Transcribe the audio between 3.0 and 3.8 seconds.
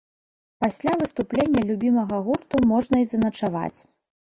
і заначаваць.